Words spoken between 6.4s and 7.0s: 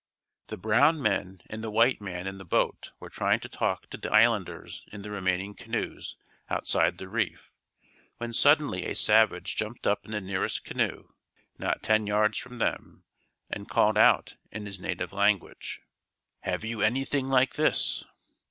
outside